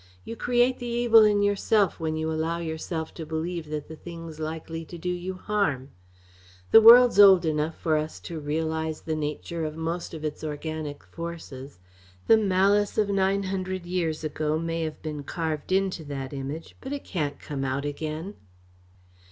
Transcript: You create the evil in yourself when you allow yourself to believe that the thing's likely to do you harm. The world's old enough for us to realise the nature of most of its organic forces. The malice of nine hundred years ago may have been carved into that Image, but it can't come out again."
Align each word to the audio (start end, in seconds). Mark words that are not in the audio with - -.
You 0.25 0.35
create 0.35 0.79
the 0.79 0.87
evil 0.87 1.23
in 1.23 1.43
yourself 1.43 1.99
when 1.99 2.15
you 2.15 2.31
allow 2.31 2.57
yourself 2.57 3.13
to 3.13 3.23
believe 3.23 3.69
that 3.69 3.87
the 3.87 3.95
thing's 3.95 4.39
likely 4.39 4.83
to 4.83 4.97
do 4.97 5.11
you 5.11 5.35
harm. 5.35 5.91
The 6.71 6.81
world's 6.81 7.19
old 7.19 7.45
enough 7.45 7.77
for 7.77 7.97
us 7.97 8.19
to 8.21 8.39
realise 8.39 9.01
the 9.01 9.15
nature 9.15 9.63
of 9.63 9.77
most 9.77 10.15
of 10.15 10.25
its 10.25 10.43
organic 10.43 11.03
forces. 11.03 11.77
The 12.25 12.37
malice 12.37 12.97
of 12.97 13.09
nine 13.09 13.43
hundred 13.43 13.85
years 13.85 14.23
ago 14.23 14.57
may 14.57 14.81
have 14.85 14.99
been 15.03 15.21
carved 15.23 15.71
into 15.71 16.03
that 16.05 16.33
Image, 16.33 16.75
but 16.81 16.91
it 16.91 17.03
can't 17.03 17.39
come 17.39 17.63
out 17.63 17.85
again." 17.85 18.33